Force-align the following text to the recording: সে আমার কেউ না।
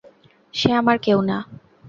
সে 0.53 0.69
আমার 0.73 0.97
কেউ 0.99 1.19
না। 1.21 1.37